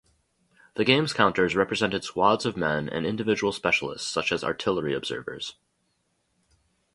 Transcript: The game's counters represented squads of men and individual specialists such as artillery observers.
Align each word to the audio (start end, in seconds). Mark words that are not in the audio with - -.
The 0.77 0.83
game's 0.83 1.13
counters 1.13 1.55
represented 1.55 2.03
squads 2.03 2.43
of 2.47 2.57
men 2.57 2.89
and 2.89 3.05
individual 3.05 3.51
specialists 3.53 4.09
such 4.09 4.31
as 4.31 4.43
artillery 4.43 4.95
observers. 4.95 5.57